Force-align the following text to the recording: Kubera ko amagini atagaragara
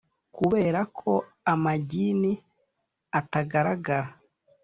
Kubera 0.35 0.81
ko 0.99 1.11
amagini 1.53 2.31
atagaragara 3.19 4.09